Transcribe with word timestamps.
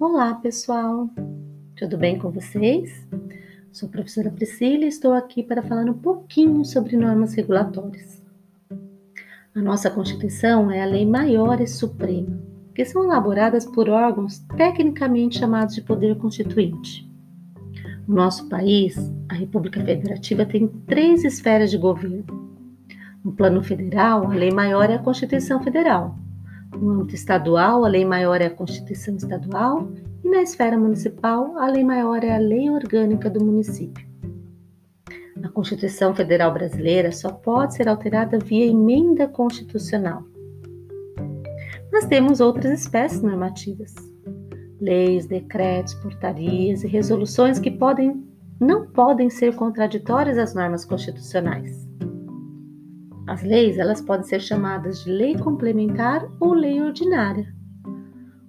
Olá, 0.00 0.34
pessoal! 0.34 1.10
Tudo 1.76 1.98
bem 1.98 2.18
com 2.18 2.30
vocês? 2.30 3.06
Sou 3.70 3.86
a 3.86 3.92
professora 3.92 4.30
Priscila 4.30 4.86
e 4.86 4.88
estou 4.88 5.12
aqui 5.12 5.42
para 5.42 5.62
falar 5.62 5.84
um 5.84 5.92
pouquinho 5.92 6.64
sobre 6.64 6.96
normas 6.96 7.34
regulatórias. 7.34 8.24
A 9.54 9.60
nossa 9.60 9.90
Constituição 9.90 10.70
é 10.70 10.82
a 10.82 10.86
lei 10.86 11.04
maior 11.04 11.60
e 11.60 11.66
suprema, 11.66 12.40
que 12.74 12.82
são 12.82 13.04
elaboradas 13.04 13.66
por 13.66 13.90
órgãos 13.90 14.38
tecnicamente 14.56 15.38
chamados 15.38 15.74
de 15.74 15.82
poder 15.82 16.16
constituinte. 16.16 17.06
No 18.08 18.14
nosso 18.14 18.48
país, 18.48 18.96
a 19.28 19.34
República 19.34 19.84
Federativa 19.84 20.46
tem 20.46 20.66
três 20.86 21.24
esferas 21.24 21.70
de 21.70 21.76
governo. 21.76 22.24
No 23.22 23.32
plano 23.32 23.62
federal, 23.62 24.30
a 24.30 24.34
lei 24.34 24.50
maior 24.50 24.88
é 24.88 24.94
a 24.94 25.02
Constituição 25.02 25.62
Federal, 25.62 26.18
no 26.76 26.90
âmbito 26.90 27.14
estadual, 27.14 27.84
a 27.84 27.88
lei 27.88 28.04
maior 28.04 28.40
é 28.40 28.46
a 28.46 28.54
Constituição 28.54 29.16
Estadual 29.16 29.90
e 30.24 30.28
na 30.28 30.42
esfera 30.42 30.78
municipal, 30.78 31.58
a 31.58 31.66
lei 31.66 31.82
maior 31.82 32.22
é 32.22 32.34
a 32.34 32.38
Lei 32.38 32.70
Orgânica 32.70 33.28
do 33.28 33.44
município. 33.44 34.08
A 35.42 35.48
Constituição 35.48 36.14
Federal 36.14 36.52
Brasileira 36.52 37.10
só 37.10 37.30
pode 37.30 37.74
ser 37.74 37.88
alterada 37.88 38.38
via 38.38 38.66
emenda 38.66 39.26
constitucional. 39.26 40.22
Mas 41.90 42.06
temos 42.06 42.40
outras 42.40 42.80
espécies 42.80 43.22
normativas: 43.22 43.94
leis, 44.80 45.26
decretos, 45.26 45.94
portarias 45.94 46.84
e 46.84 46.86
resoluções 46.86 47.58
que 47.58 47.70
podem, 47.70 48.22
não 48.60 48.86
podem 48.86 49.30
ser 49.30 49.56
contraditórias 49.56 50.38
às 50.38 50.54
normas 50.54 50.84
constitucionais. 50.84 51.89
As 53.30 53.44
leis 53.44 53.78
elas 53.78 54.02
podem 54.02 54.26
ser 54.26 54.40
chamadas 54.40 55.04
de 55.04 55.12
lei 55.12 55.38
complementar 55.38 56.28
ou 56.40 56.52
lei 56.52 56.82
ordinária. 56.82 57.46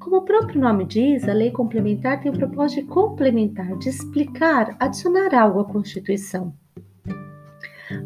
Como 0.00 0.16
o 0.16 0.22
próprio 0.22 0.60
nome 0.60 0.84
diz, 0.84 1.28
a 1.28 1.32
lei 1.32 1.52
complementar 1.52 2.20
tem 2.20 2.32
o 2.32 2.36
propósito 2.36 2.80
de 2.80 2.88
complementar, 2.88 3.78
de 3.78 3.88
explicar, 3.88 4.76
adicionar 4.80 5.32
algo 5.32 5.60
à 5.60 5.64
Constituição. 5.64 6.52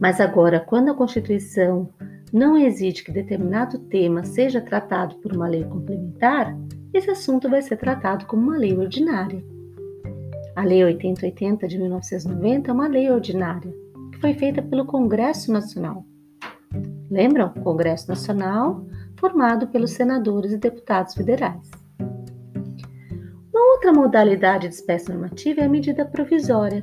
Mas 0.00 0.20
agora, 0.20 0.60
quando 0.60 0.92
a 0.92 0.94
Constituição 0.94 1.88
não 2.32 2.56
exige 2.56 3.02
que 3.02 3.10
determinado 3.10 3.80
tema 3.80 4.22
seja 4.22 4.60
tratado 4.60 5.16
por 5.16 5.34
uma 5.34 5.48
lei 5.48 5.64
complementar, 5.64 6.56
esse 6.94 7.10
assunto 7.10 7.50
vai 7.50 7.60
ser 7.60 7.76
tratado 7.76 8.24
como 8.26 8.40
uma 8.40 8.56
lei 8.56 8.72
ordinária. 8.72 9.44
A 10.54 10.62
Lei 10.62 10.84
8080 10.84 11.66
de 11.66 11.76
1990 11.76 12.70
é 12.70 12.72
uma 12.72 12.86
lei 12.86 13.10
ordinária, 13.10 13.74
que 14.12 14.20
foi 14.20 14.34
feita 14.34 14.62
pelo 14.62 14.84
Congresso 14.84 15.52
Nacional. 15.52 16.06
Lembram? 17.12 17.50
Congresso 17.50 18.08
Nacional, 18.08 18.86
formado 19.20 19.68
pelos 19.68 19.90
senadores 19.90 20.50
e 20.50 20.56
deputados 20.56 21.12
federais. 21.12 21.70
Uma 23.52 23.74
outra 23.74 23.92
modalidade 23.92 24.66
de 24.66 24.74
espécie 24.74 25.10
normativa 25.10 25.60
é 25.60 25.64
a 25.64 25.68
medida 25.68 26.06
provisória. 26.06 26.82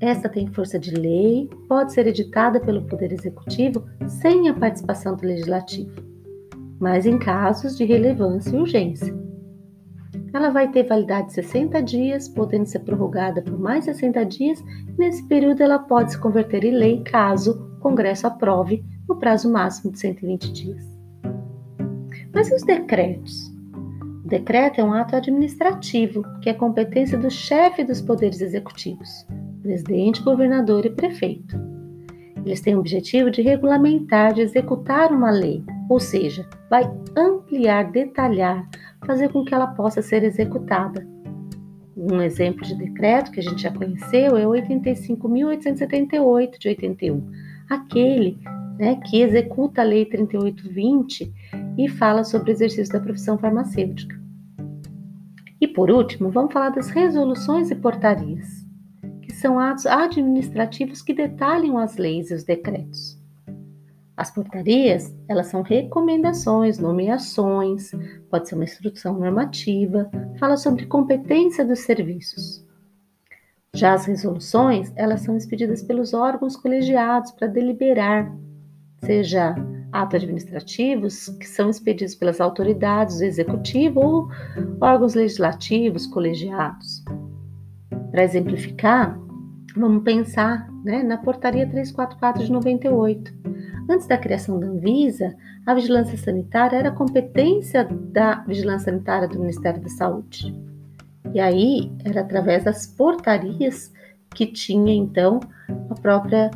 Esta 0.00 0.28
tem 0.28 0.48
força 0.48 0.76
de 0.76 0.90
lei, 0.90 1.48
pode 1.68 1.92
ser 1.92 2.08
editada 2.08 2.58
pelo 2.58 2.84
Poder 2.84 3.12
Executivo 3.12 3.84
sem 4.08 4.48
a 4.48 4.54
participação 4.54 5.14
do 5.14 5.24
Legislativo, 5.24 6.02
mas 6.80 7.06
em 7.06 7.16
casos 7.16 7.76
de 7.76 7.84
relevância 7.84 8.50
e 8.50 8.58
urgência. 8.58 9.16
Ela 10.34 10.50
vai 10.50 10.68
ter 10.72 10.82
validade 10.82 11.28
de 11.28 11.34
60 11.34 11.80
dias, 11.80 12.28
podendo 12.28 12.66
ser 12.66 12.80
prorrogada 12.80 13.40
por 13.40 13.56
mais 13.56 13.84
60 13.84 14.24
dias, 14.24 14.60
nesse 14.98 15.24
período 15.28 15.62
ela 15.62 15.78
pode 15.78 16.10
se 16.10 16.18
converter 16.18 16.64
em 16.64 16.72
lei 16.72 17.04
caso 17.04 17.69
Congresso 17.80 18.26
aprove 18.26 18.84
no 19.08 19.16
prazo 19.16 19.50
máximo 19.50 19.90
de 19.90 19.98
120 19.98 20.52
dias. 20.52 21.00
Mas 22.32 22.50
e 22.50 22.54
os 22.54 22.62
decretos? 22.62 23.52
O 24.24 24.28
decreto 24.28 24.80
é 24.80 24.84
um 24.84 24.92
ato 24.92 25.16
administrativo 25.16 26.22
que 26.40 26.48
é 26.48 26.54
competência 26.54 27.18
do 27.18 27.30
chefe 27.30 27.82
dos 27.82 28.00
poderes 28.00 28.40
executivos, 28.40 29.26
presidente, 29.62 30.22
governador 30.22 30.86
e 30.86 30.90
prefeito. 30.90 31.58
Eles 32.44 32.60
têm 32.60 32.76
o 32.76 32.80
objetivo 32.80 33.30
de 33.30 33.42
regulamentar, 33.42 34.32
de 34.32 34.42
executar 34.42 35.12
uma 35.12 35.30
lei, 35.30 35.64
ou 35.88 35.98
seja, 35.98 36.46
vai 36.70 36.88
ampliar, 37.16 37.90
detalhar, 37.90 38.68
fazer 39.04 39.30
com 39.30 39.44
que 39.44 39.54
ela 39.54 39.68
possa 39.68 40.00
ser 40.00 40.22
executada. 40.22 41.06
Um 41.96 42.22
exemplo 42.22 42.64
de 42.64 42.76
decreto 42.76 43.30
que 43.30 43.40
a 43.40 43.42
gente 43.42 43.62
já 43.62 43.72
conheceu 43.72 44.36
é 44.36 44.46
o 44.46 44.52
85.878 44.52 46.58
de 46.58 46.68
81, 46.68 47.30
aquele 47.70 48.36
né, 48.76 48.96
que 48.96 49.22
executa 49.22 49.80
a 49.80 49.84
Lei 49.84 50.04
3820 50.04 51.32
e 51.78 51.88
fala 51.88 52.24
sobre 52.24 52.50
o 52.50 52.52
exercício 52.52 52.92
da 52.92 53.00
profissão 53.00 53.38
farmacêutica. 53.38 54.18
E 55.60 55.68
por 55.68 55.90
último, 55.90 56.30
vamos 56.30 56.52
falar 56.52 56.70
das 56.70 56.88
resoluções 56.88 57.70
e 57.70 57.76
portarias, 57.76 58.66
que 59.22 59.32
são 59.32 59.58
atos 59.58 59.86
administrativos 59.86 61.02
que 61.02 61.14
detalham 61.14 61.78
as 61.78 61.96
leis 61.96 62.30
e 62.30 62.34
os 62.34 62.44
decretos. 62.44 63.20
As 64.16 64.30
portarias, 64.30 65.14
elas 65.28 65.46
são 65.46 65.62
recomendações, 65.62 66.78
nomeações, 66.78 67.90
pode 68.30 68.48
ser 68.48 68.54
uma 68.54 68.64
instrução 68.64 69.18
normativa, 69.18 70.10
fala 70.38 70.56
sobre 70.56 70.86
competência 70.86 71.64
dos 71.64 71.80
serviços. 71.80 72.66
Já 73.74 73.94
as 73.94 74.04
resoluções, 74.04 74.92
elas 74.96 75.20
são 75.20 75.36
expedidas 75.36 75.82
pelos 75.82 76.12
órgãos 76.12 76.56
colegiados 76.56 77.30
para 77.32 77.46
deliberar 77.46 78.32
seja 79.04 79.54
atos 79.92 80.22
administrativos 80.22 81.28
que 81.28 81.46
são 81.46 81.70
expedidos 81.70 82.14
pelas 82.14 82.40
autoridades 82.40 83.18
do 83.18 83.24
executivo 83.24 84.00
ou 84.00 84.28
órgãos 84.80 85.14
legislativos, 85.14 86.06
colegiados. 86.06 87.02
Para 88.10 88.24
exemplificar, 88.24 89.18
vamos 89.76 90.02
pensar 90.04 90.70
né, 90.84 91.02
na 91.02 91.18
Portaria 91.18 91.66
344 91.66 92.44
de 92.44 92.52
98. 92.52 93.32
Antes 93.88 94.06
da 94.06 94.18
criação 94.18 94.60
da 94.60 94.66
Anvisa, 94.66 95.34
a 95.66 95.74
vigilância 95.74 96.16
sanitária 96.16 96.76
era 96.76 96.92
competência 96.92 97.84
da 97.84 98.44
vigilância 98.46 98.92
sanitária 98.92 99.28
do 99.28 99.40
Ministério 99.40 99.80
da 99.80 99.88
Saúde. 99.88 100.54
E 101.34 101.40
aí 101.40 101.90
era 102.04 102.20
através 102.20 102.64
das 102.64 102.86
portarias 102.86 103.92
que 104.34 104.46
tinha 104.46 104.94
então 104.94 105.40
a 105.90 105.94
própria 105.94 106.50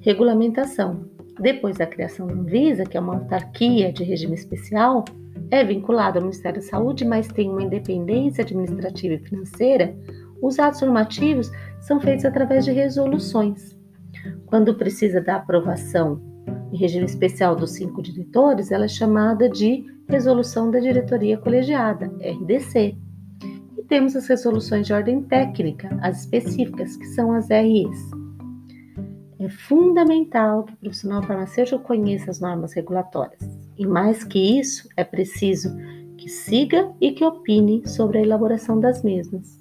regulamentação 0.00 1.10
depois 1.40 1.78
da 1.78 1.86
criação 1.86 2.26
da 2.26 2.34
Anvisa, 2.34 2.84
que 2.84 2.96
é 2.96 3.00
uma 3.00 3.14
autarquia 3.14 3.90
de 3.90 4.04
regime 4.04 4.34
especial, 4.34 5.04
é 5.50 5.64
vinculado 5.64 6.18
ao 6.18 6.22
Ministério 6.22 6.60
da 6.60 6.66
Saúde, 6.66 7.04
mas 7.04 7.28
tem 7.28 7.48
uma 7.48 7.62
independência 7.62 8.44
administrativa 8.44 9.14
e 9.14 9.18
financeira, 9.18 9.96
os 10.42 10.58
atos 10.58 10.82
normativos 10.82 11.50
são 11.80 11.98
feitos 11.98 12.26
através 12.26 12.64
de 12.64 12.72
resoluções. 12.72 13.76
Quando 14.46 14.74
precisa 14.74 15.20
da 15.20 15.36
aprovação 15.36 16.20
em 16.72 16.76
regime 16.76 17.06
especial 17.06 17.56
dos 17.56 17.72
cinco 17.72 18.02
diretores, 18.02 18.70
ela 18.70 18.84
é 18.84 18.88
chamada 18.88 19.48
de 19.48 19.84
Resolução 20.08 20.70
da 20.70 20.78
Diretoria 20.78 21.38
Colegiada, 21.38 22.06
RDC. 22.20 22.96
Temos 23.90 24.14
as 24.14 24.28
resoluções 24.28 24.86
de 24.86 24.92
ordem 24.92 25.20
técnica, 25.20 25.88
as 26.00 26.20
específicas, 26.20 26.96
que 26.96 27.06
são 27.06 27.32
as 27.32 27.48
REs. 27.48 28.10
É 29.40 29.48
fundamental 29.48 30.62
que 30.62 30.74
o 30.74 30.76
profissional 30.76 31.20
farmacêutico 31.24 31.82
conheça 31.82 32.30
as 32.30 32.38
normas 32.38 32.72
regulatórias. 32.72 33.42
E 33.76 33.84
mais 33.84 34.22
que 34.22 34.60
isso, 34.60 34.88
é 34.96 35.02
preciso 35.02 35.76
que 36.16 36.28
siga 36.28 36.88
e 37.00 37.10
que 37.10 37.24
opine 37.24 37.82
sobre 37.84 38.18
a 38.18 38.22
elaboração 38.22 38.78
das 38.78 39.02
mesmas. 39.02 39.58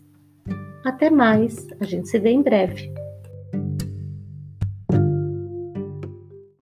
Até 0.85 1.09
mais, 1.09 1.65
a 1.79 1.83
gente 1.83 2.07
se 2.07 2.19
vê 2.19 2.29
em 2.29 2.43
breve. 2.43 2.93